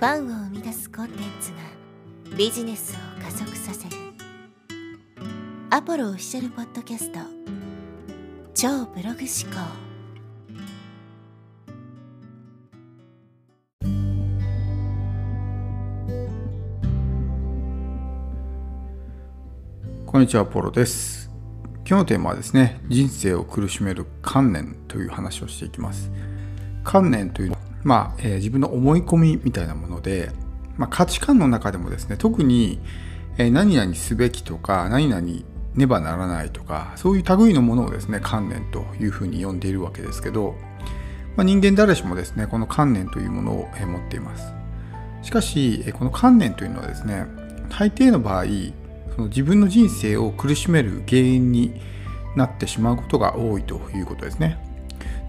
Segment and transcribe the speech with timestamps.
[0.00, 3.96] ファンを生み出すコンテンツがビジネスを加速させる
[5.68, 7.18] アポロオフィシャルポッドキャスト
[8.54, 9.18] 超ブログ思
[9.52, 9.60] 考
[20.06, 21.30] こんにちは、ポロです。
[21.86, 26.10] 今日のテーマはですね、人生を苦しめる観念という話をしていきます。
[26.84, 30.30] 観念というのは、まあ、えー自分の思い込みみたいなもので、
[30.76, 32.80] まあ、価値観の中でもですね、特に、
[33.38, 35.22] えー何々すべきとか、何々
[35.74, 40.54] ねばならないとか、そういう類のものをですね、観念というふうに呼んでいるわけですけど、
[41.36, 44.52] まあ、人間誰しもですね、この観念というものを、えー持っています。
[45.22, 47.26] しかし、えーこの観念というのはですね、
[47.68, 48.44] 大抵の場合、
[49.14, 51.80] その自分の人生を苦しめる原因に
[52.36, 54.58] なってしまうことが多いということですね。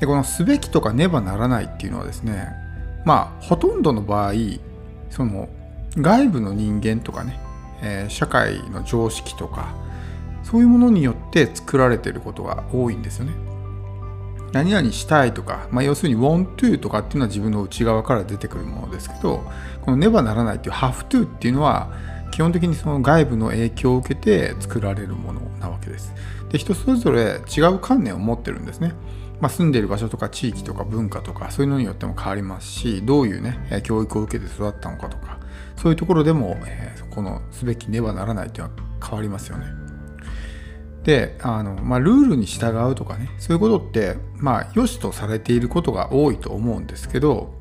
[0.02, 2.50] で、このすべきとかねばならないっていうのはですね、
[3.06, 4.34] まあ、ほとんどの場合、
[5.10, 5.48] その
[5.96, 7.40] 外部の人間とかね、
[7.84, 9.76] えー社会の常識とか、
[10.44, 13.34] そういうものによって作られてることが多いんですよね。
[14.54, 19.44] 何々したいとか、まあ、要するに want to とかっていうのは自分の内側から出てくるものですけど、
[19.82, 21.94] このねばならないっていう have to っていうのは、
[22.32, 26.12] 基本的にその外部の影響を受けて作られるものなわけです。
[26.50, 28.94] で、人それぞれ違う観念を持ってるんですね。
[29.42, 35.40] まあ、住んでる場所とか地域とか文化とかそういうのによっても変わりますし、どういうね、教育を受けて育ったのかとか、
[35.76, 39.66] そういうところでも、えーこのすべきねばならないっていうのは変わりますよね。
[41.04, 47.56] であの、まあ、ルールに従うとかねそういうことってまあ良しとされていることが多いと思うんですけど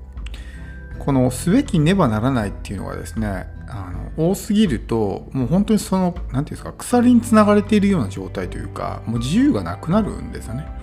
[0.99, 10.80] このすべきねばならないっていうのがですねあの多すぎるともう本当にその何ていうんですか鎖につながれているような状態というかもう自由がなくなるんですよね。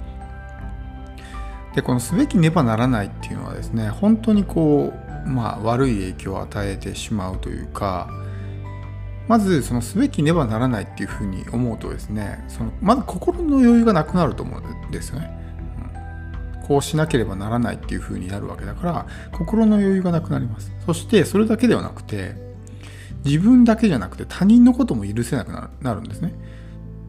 [1.78, 4.92] でこのすべきねばならないっていうのはですね本当にこ
[5.25, 8.09] うまあ悪い影響を与えてしまうというか
[9.28, 15.29] まずそのすべきねばならないっていうふうに思うとですねそのまず心の余裕がなくなると思うんですよね。
[16.62, 20.72] うんこうしなければならないっていうふうになるわけだから心の余裕がなくなります。
[20.84, 22.34] そしてそれだけではなくて
[23.23, 26.34] 自分だけじゃなくて他人のことも許せなくなるんですね。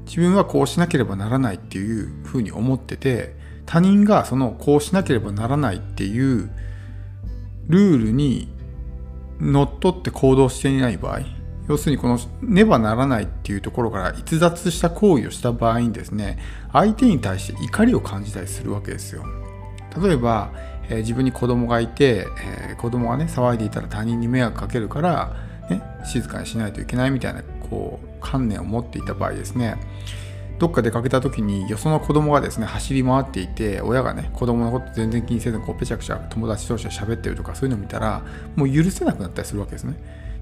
[0.05, 6.51] 自分はこうしなければならないっていうふうに思ってて他人がそのこうしなければならないっていう
[7.67, 8.49] ルールに
[9.41, 11.21] 乗っ取って行動していない場合
[11.69, 16.39] 要するにこのねばならないっていうところから逸脱した行為をした場合にですね
[16.73, 19.23] 相手に対して怒りを感じたりするわけですよ。
[20.03, 20.51] 例えば、
[20.89, 25.37] えー自分に子供がいて、えー子供がね騒いでいたら他人に迷惑かけるから、
[25.69, 29.77] ね、静かにしないといけないみたいなこう観念を持っていた場合ですね
[30.59, 38.23] どっか出かけた時によその子供がですね走り回っていて親がね子供のこと全然気にせずこうぺちゃくちゃ友達同士で喋ってるとかそういうのを見たら
[38.57, 39.95] もう許せなくなったりするわけですね。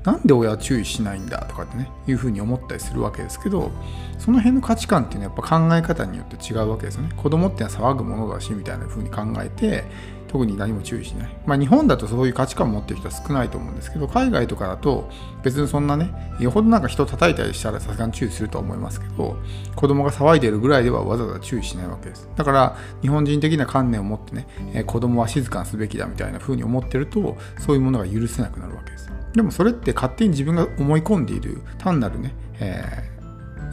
[0.05, 3.73] なんで親は注意しないんだとかってねいうふうに思ったりするわけですけど
[4.19, 7.11] その辺の価値観っていうのはやっぱ考え方によって違うわけですよね。
[7.17, 9.85] 子供ってのは騒ぐものだしみたいなふうに考えて
[10.29, 11.37] 特に何も注意しない。
[11.47, 15.09] まあ日本だとそういう価値観を持ってる人は少ないと思うんですけど海外とかだと
[15.43, 16.11] 別にそんなね
[16.41, 19.37] よほどなんか人叩いたりしたらさすがに注意すると思いますけど
[19.75, 22.29] 子供が騒いでるぐらいではわざわざ注意しないわけです。
[22.37, 29.11] だから日本人的な観念を持ってね、えー子供は静かにすべきだみたいな風に思ってるとそういうものが許せなくなるわけです。
[29.35, 33.17] でもそれって勝手に自分が思い込んでいる単なるね、えー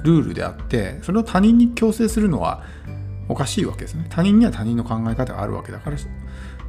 [0.03, 2.64] ルールであってそれを他人に強制するのは
[3.30, 4.06] おかしいわけですね。
[4.09, 5.97] 他人には他人の考え方があるわけだから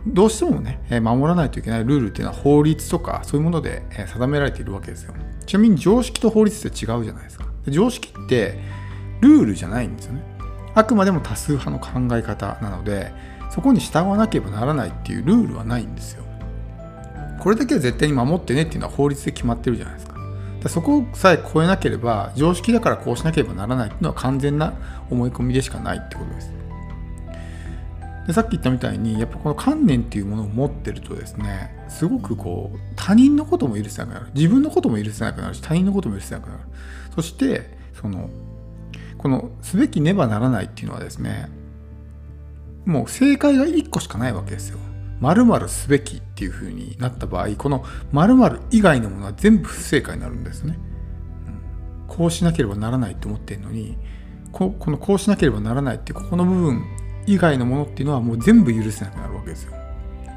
[0.06, 5.14] どうしてもね、守らないといけないルールっていうのは法律とかそういうもので定められているわけですよ。
[5.46, 7.46] ちなみに常識と法律って違うじゃないですか。
[7.68, 8.58] 常識って
[9.20, 10.22] ルールじゃないんですよね。
[10.74, 13.12] あくまでも多数派の考え方なので
[13.50, 16.24] そこに従わなければならないっていうルールはないんですよ。
[17.40, 20.14] これだけは絶対に守ってねっていうのは法律で決まってるじゃないですか。
[20.68, 24.72] そこさえ超えなければ常識だからこうしなければならないっていうのは完全な
[25.10, 26.52] 思い込みでしかないってことです。
[28.26, 36.60] でさっき言ったみたいにやっぱこの観念っていうものを持ってるとですねすごくこう他人のことも許せなくなる自分のことも許せなくなるし他人のことも許せなくなる
[37.14, 38.30] そしてその
[39.18, 41.48] このすべきねばならないっていうのはですね
[42.86, 44.78] もう正解が1個しかないわけですよ。
[45.20, 50.78] 〇〇すべきっていう風になった場合この〇〇以外のものは全部不正解になるんですね。
[52.08, 53.96] こうしなければならないと思ってるのに
[54.52, 56.84] ここのこうしなければならないってここの部分
[57.26, 59.72] 以外のものっていうのはもう全部許せなくなるわけですよ。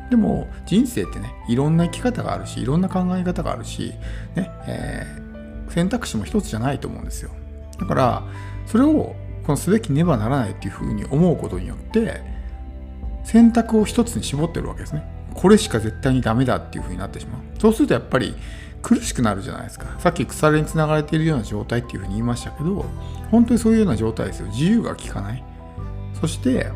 [0.09, 3.93] でも人生ってねいろんな生き方があるしいろんな考え方があるし、
[4.35, 5.27] ねえー
[5.69, 7.29] 選択肢も一つじゃないと思うんですよ。
[7.77, 8.23] だから
[8.65, 12.21] それをこのすべきねばならないっていうふうに思うことによって
[13.25, 15.03] 選択を一つに絞ってるわけですね。
[15.37, 18.33] これしか絶対にダメだっていう風になってしまうそうするとやっぱり
[18.81, 22.85] 苦しくなるじゃないですかさっき腐れにつながれているような状態っていう風に言いましたけど
[23.29, 25.43] 本当にそういうような状態ですよ自由が利かない
[26.19, 26.71] そして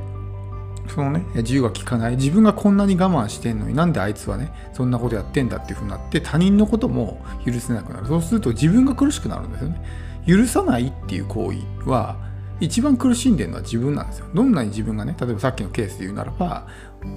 [0.88, 2.16] そのね自由が利かない。
[2.16, 8.08] 自分がこんなに我慢してんのになんであいつはねそんなことやってんだっていう風になって他人のことも許せなくなる。
[8.08, 9.82] そうすると自分が苦しくなるんですよね。
[10.28, 11.60] 許さないっていう行為
[11.90, 12.18] は
[12.60, 14.28] 一番苦しんでるのは自分なんですよ。
[14.34, 16.68] どんなに自分がね例えばさっきのケースで言うならば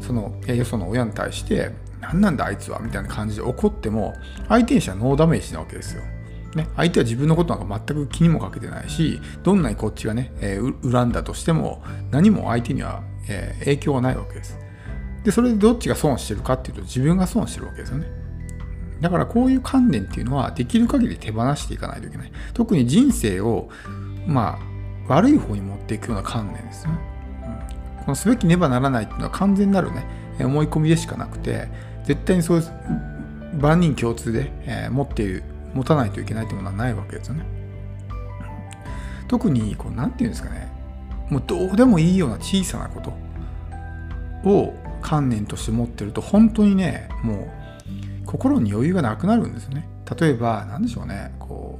[0.00, 4.14] そのよその親に対して何なんだあいつはみたいな感じで怒っても
[4.48, 6.02] 相手にしてはノーダメージなわけですよ。
[6.54, 14.58] ね、相手は自分のことなんか全く気にもかけてないしどんなにこっちがね、えー、恨んだとしても何も相手にはえー、影響はないわけです。
[15.24, 18.06] で、それでどっちが損してるかっていうと自分が損してるわけですよね。
[19.00, 22.32] だからこういう観念っていうのはできる限り手放していかないといけない。
[22.52, 23.68] 特に人生を、
[24.26, 24.58] ま
[25.08, 26.92] あ、悪い方に持っていくような観念ですね。
[27.98, 30.06] うん、このすべきねばならないっていうのは完全なるね、
[30.40, 31.68] 思い込みでしかなくて、
[32.04, 35.42] 絶対にそういう万人共通で、えー、持っている、
[35.74, 37.44] 持たないといけないってものはないわけですよね。
[39.28, 40.70] 特に、こう、なんていうんですかね、
[41.30, 43.12] もうどうでもいいような小さなこと。
[44.44, 47.50] を観念として持ってると本当にねも
[48.22, 49.88] う心に余裕がなくなるんですよね。
[50.18, 51.34] 例えば何でしょうね。
[51.38, 51.78] こ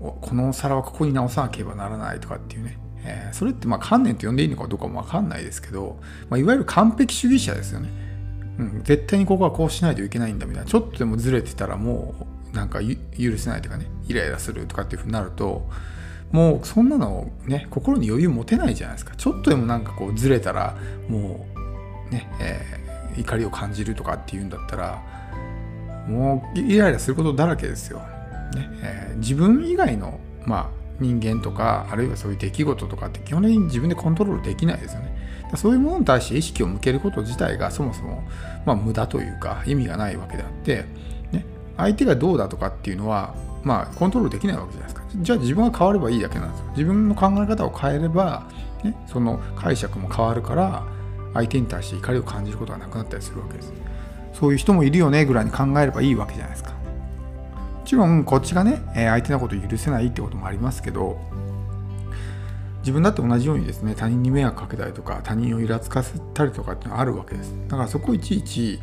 [0.00, 7.88] うこのお皿はここに直さなければならないとかっていうね、えー、それってまあ観念と呼んでいいのかどうかも分かんないですけど、まあ、いわゆる完璧主義者ですよね、
[8.58, 10.70] うん、絶対にここはこうしないといけないんだみたいな。
[10.70, 15.68] ちょっとでもずれてたらもうなんか許せないとかねイライラするとかっていうふうになると
[16.32, 19.14] もうそんなのね心に余裕持てないじゃないですか。
[19.16, 20.76] ちょっとでもなんかこうずれたら
[21.08, 21.46] も
[22.08, 25.02] うね、えー、怒りを感じるとかっていうんだったら
[26.08, 27.98] もうイライラすることだらけですよ、
[28.54, 35.20] ねえー、自分以外のまあ人間とかあるいはそういう出来事とかって基本的に自分でコントロールできないですよね。
[35.56, 38.22] そういうものに対して意識を向けること自体がそもそも、
[38.64, 40.84] まあ、無駄というか意味がないわけであって、
[41.80, 45.06] 相手がどうだとかっていうのはまあコントロールできないわけじゃないですか。
[45.16, 46.66] じゃあ自分が変わればいいだけなんですよ。
[46.70, 48.46] 自分の考え方を変えれば、
[48.84, 50.84] ね、その解釈も変わるから
[51.34, 53.72] 相手に対して怒りを感じることがなくなったりするわけです
[54.32, 56.70] そういう人もいるよねぐらいに考えればいいわけじゃないですか。
[56.70, 56.76] も
[57.84, 61.18] ちろんこっちがね相手のことを許せないってこともありますけど
[62.80, 67.52] 自分だって同じようにですね他人に迷惑かけたりとか他人をイラつかせたりとかってのがあるわけです。
[67.68, 68.80] だからそこいちいち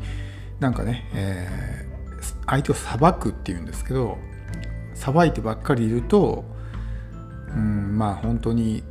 [0.60, 1.97] なんかね、えー、
[2.48, 4.18] 相手を裁くっていうんですけど
[4.94, 6.46] さばいてばっかりいると
[7.50, 8.84] うんまあ本当に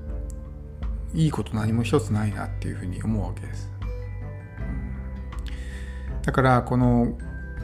[1.15, 3.71] いいこと何も一つないなっていうふうに思うわけです。
[6.23, 7.17] だからこの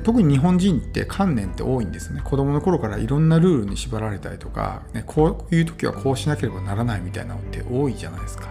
[0.05, 8.49] 特に日本人って観念って多いんですね子供の頃からいろんなルールに縛られたりとか、ね、こういう時はこうしなければならないみたいなのって多いじゃないですか。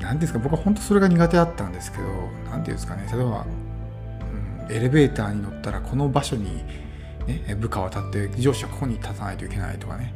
[0.00, 3.44] 何ですか僕は本当それが苦手だったんですけど何て言うんですかね例えば、
[4.70, 6.64] エレベーターに乗ったらこの場所に
[7.26, 10.14] ね、部下は立って上司はここに立たないといけないとかね。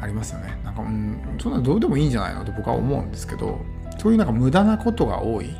[0.00, 0.58] ありますよね。
[0.64, 3.60] なんかうんそんなどうでもいいんじゃないのと僕は思うんですけど
[3.98, 5.54] そういうなんか無駄なことが多い。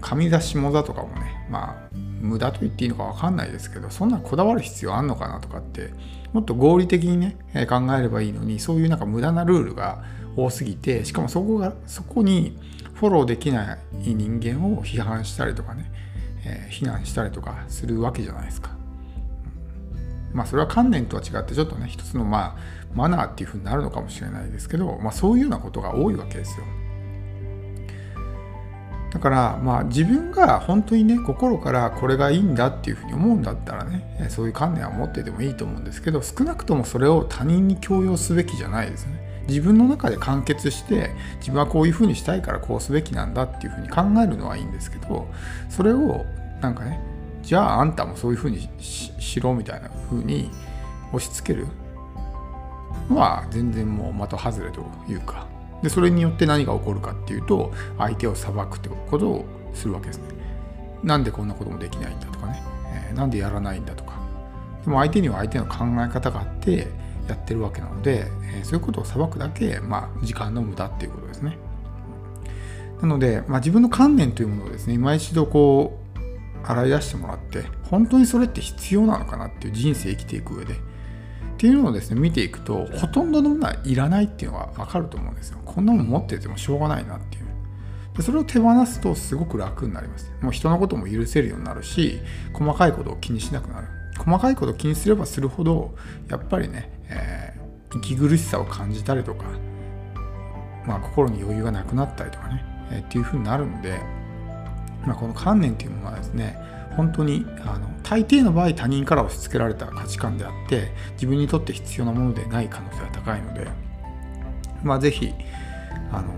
[0.00, 5.90] 上座下座とかもねまあ無駄と言っていいのか分かんないですけどそんなこだわる必要あんのかなとかって
[6.32, 7.36] もっと合理的にね
[7.68, 10.02] 考えればいいのにそういうなんか無駄なルールが
[10.36, 12.56] 多すぎてしかもそこがそこに
[12.94, 13.78] フォローできない
[14.14, 15.90] 人間を批判したりとかね、
[16.44, 18.70] えー、非難したりとかするわけじゃないですか。
[20.32, 22.56] まあそれは観念とは違ってちょっとね一つのまあ
[22.94, 26.64] マナーっていうふうになるのかもしれないですけど、まあ、そういうようなことが多いわけですよ。
[29.12, 39.29] だからまあ自分が本当にね心からこれがいいんだっていうふうに思うんだったらねそういう観念は持っててもいいと思うんですけど少なくともそれを他人に強要すべきじゃないですね。
[39.50, 45.28] 自分の中で完結して自分はこういうふうにしたいからこうすべきなんだっていうふうに考えるのはいいんですけど
[45.68, 46.24] それを
[46.60, 47.00] なんかね
[47.42, 50.50] じゃああんたもそういうふうにしろみたいなふうに
[51.12, 51.66] 押し付ける
[53.08, 55.46] まあ全然もう的外れというか
[55.82, 60.24] でそれによって何が起こるかっていうと相手を裁くってことをするわけですね。
[61.02, 62.62] なんでこんなこともできないんだとかね、
[63.08, 64.20] えー、なんでやらないんだとか。
[64.84, 66.88] でも相手には相手の考え方があって
[67.30, 68.26] やってるわけなので、
[68.60, 71.58] え、そういうことを裁くだけ、まあ、時間の無駄っていうことですね。
[73.00, 80.76] なので、まあ、自分の観念というものをですね今一度こう洗い出してもらって本当にそれって必要なのかなっていう人生生きていく上でっ
[81.56, 85.58] ていうのをですね見ていくとほとんどのものはいらないっていうのが分かると思うんですよ。
[85.64, 87.44] こんなもん持っててもしょうがないなっていう。
[88.16, 90.32] でそれを手放すとすごく楽になります。
[90.40, 92.20] もう人のことも許せるようになるし
[92.52, 93.99] 細かいことを気にしなくなる。
[94.18, 95.94] 細かいこと気にすればするほど
[96.28, 99.44] やっぱりね、えー、息苦しさを感じたりとか
[100.86, 104.00] まあ心に余裕がなくなったりとかね、えー、っていう風になるんで
[105.06, 106.58] まあ、この観念というものはですね
[106.96, 113.68] 本当にあの大抵の場合他人から押し付けられた価値観であって自分にとって必要なものでない可能性が高いので
[114.82, 115.32] まあ是非
[116.12, 116.28] あの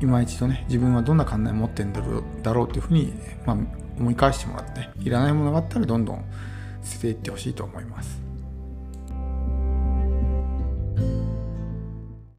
[0.00, 3.14] 今一度ね自分はどんな観念を持ってるんだろうだろうというふうに、
[3.46, 3.56] まあ、
[3.98, 6.24] 思い返してもらってねいらないものがあったらどんどん
[6.84, 8.33] 捨てていってほしいと思います。